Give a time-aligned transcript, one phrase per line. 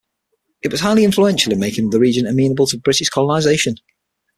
[0.63, 3.75] It was highly influential in making the region amenable to British colonization.